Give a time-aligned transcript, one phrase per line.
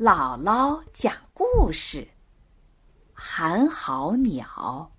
[0.00, 2.08] 姥姥讲故事：
[3.12, 4.90] 寒号鸟。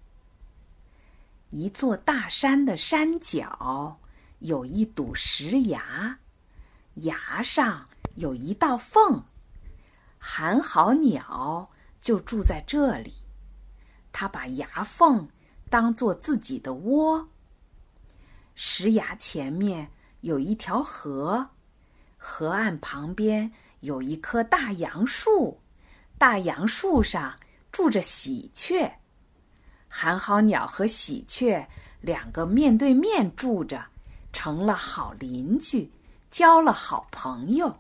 [1.50, 4.00] 一座大山的山脚
[4.38, 6.20] 有一堵石崖，
[6.98, 7.84] 崖上
[8.14, 9.24] 有一道缝。
[10.20, 11.68] 寒号鸟
[12.00, 13.12] 就住在这里，
[14.12, 15.28] 它把崖缝
[15.68, 17.28] 当做自己的窝。
[18.54, 21.50] 石崖前面有一条河，
[22.20, 23.52] 河岸旁边。
[23.82, 25.60] 有一棵大杨树，
[26.18, 27.38] 大杨树上
[27.72, 28.92] 住着喜鹊。
[29.88, 31.68] 寒号鸟和喜鹊
[32.00, 33.84] 两个面对面住着，
[34.32, 35.92] 成了好邻居，
[36.30, 37.76] 交了好朋友。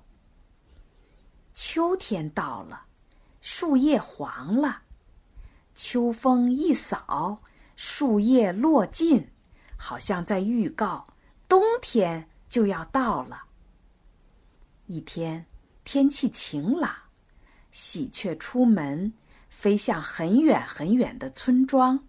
[1.53, 2.85] 秋天到了，
[3.41, 4.81] 树叶黄了，
[5.75, 7.37] 秋风一扫，
[7.75, 9.29] 树叶落尽，
[9.77, 11.05] 好像在预告
[11.47, 13.43] 冬天就要到了。
[14.87, 15.45] 一天。
[15.93, 16.89] 天气晴朗，
[17.73, 19.11] 喜鹊出门，
[19.49, 21.99] 飞向很远很远的村庄，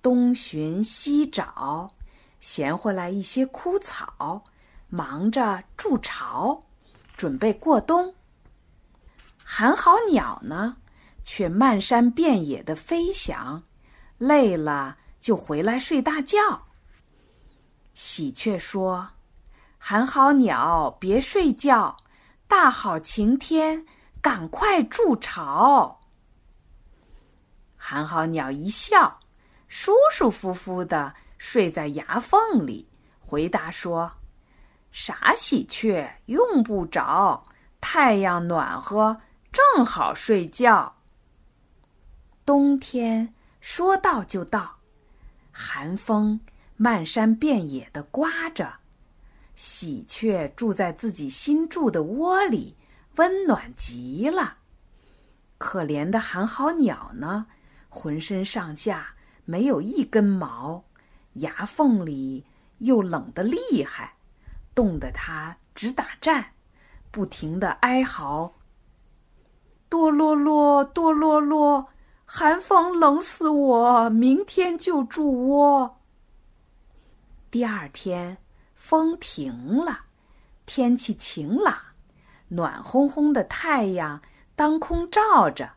[0.00, 1.90] 东寻西找，
[2.38, 4.44] 衔回来一些枯草，
[4.88, 6.62] 忙着筑巢，
[7.16, 8.14] 准备过冬。
[9.42, 10.76] 寒号鸟呢，
[11.24, 13.60] 却漫山遍野的飞翔，
[14.18, 16.38] 累了就回来睡大觉。
[17.92, 19.08] 喜鹊说
[19.78, 21.96] ：“寒号鸟，别睡觉。”
[22.50, 23.86] 大好晴天，
[24.20, 26.00] 赶快筑巢。
[27.76, 29.20] 寒号鸟一笑，
[29.68, 32.88] 舒舒服服的睡在崖缝里，
[33.20, 34.10] 回答说
[34.90, 37.46] ：“傻喜鹊，用不着，
[37.80, 39.20] 太阳暖和，
[39.52, 40.96] 正好睡觉。”
[42.44, 44.78] 冬天说到就到，
[45.52, 46.40] 寒风
[46.74, 48.79] 漫山遍野的刮着。
[49.62, 52.74] 喜鹊住在自己新筑的窝里，
[53.16, 54.56] 温暖极了。
[55.58, 57.46] 可怜的寒号鸟呢，
[57.90, 59.14] 浑身上下
[59.44, 60.82] 没有一根毛，
[61.34, 62.46] 牙缝里
[62.78, 64.14] 又冷得厉害，
[64.74, 66.54] 冻得它直打颤，
[67.10, 68.54] 不停的哀嚎
[69.90, 71.88] ：“哆啰啰，哆啰啰，
[72.24, 76.00] 寒风冷死我，明天就筑窝。”
[77.52, 78.38] 第二天。
[78.80, 80.06] 风停了，
[80.64, 81.76] 天气晴朗，
[82.48, 84.20] 暖烘烘的太阳
[84.56, 85.70] 当空照着，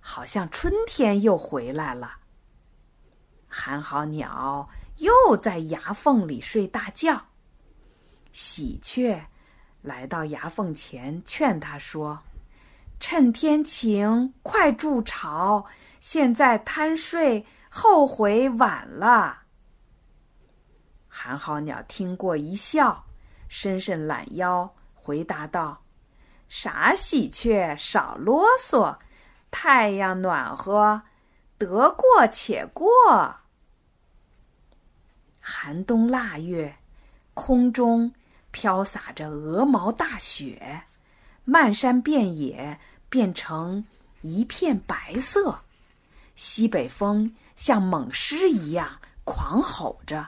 [0.00, 2.16] 好像春天又回来了。
[3.46, 7.28] 寒号鸟又在崖缝里睡大觉。
[8.32, 9.24] 喜鹊
[9.80, 12.18] 来到崖缝前，劝他说
[12.98, 15.64] ：“趁天晴，快筑巢，
[16.00, 19.44] 现在贪睡，后悔晚了。”
[21.22, 23.04] 寒号鸟听过一笑，
[23.46, 25.82] 伸伸懒腰，回答道
[26.48, 28.96] ：“傻喜鹊，少啰嗦。
[29.50, 31.02] 太阳暖和，
[31.58, 32.86] 得过且过。
[35.40, 36.78] 寒冬腊月，
[37.34, 38.14] 空中
[38.50, 40.84] 飘洒着鹅毛大雪，
[41.44, 43.84] 漫山遍野变成
[44.22, 45.58] 一片白色。
[46.34, 50.26] 西北风像猛狮一样狂吼着。”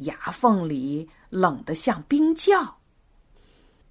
[0.00, 2.76] 牙缝里冷得像冰窖。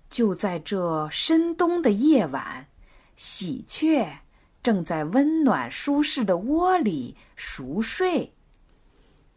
[0.10, 2.68] 就在这深冬的夜晚，
[3.16, 4.20] 喜鹊
[4.64, 8.34] 正在温暖舒适的窝里熟睡。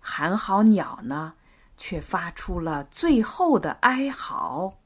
[0.01, 1.35] 寒号鸟呢，
[1.77, 4.79] 却发出了最后的哀嚎：“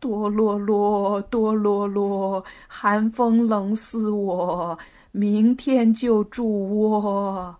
[0.00, 4.78] 哆啰啰，哆啰啰，寒风冷死我，
[5.12, 7.56] 明天就筑窝。”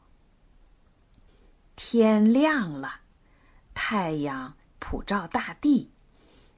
[1.76, 3.02] 天亮了。
[3.78, 5.92] 太阳普照大地，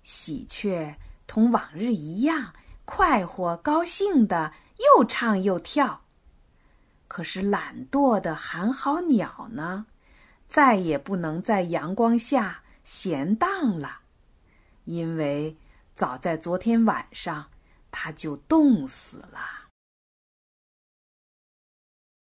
[0.05, 0.95] 喜鹊
[1.27, 6.05] 同往日一样快活高兴的又唱又跳。
[7.09, 9.87] 可是懒惰的寒号鸟呢，
[10.49, 13.99] 再也不能在阳光下闲荡了，
[14.85, 15.57] 因为
[15.97, 17.51] 早在昨天晚上，
[17.91, 19.68] 它就冻死了。